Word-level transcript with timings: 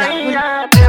Yeah. 0.00 0.79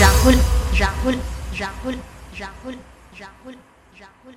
Rahul 0.00 0.34
Rahul 0.80 1.16
Rahul 1.60 1.94
Rahul 2.40 2.74
Rahul 3.20 3.54
Rahul. 4.00 4.34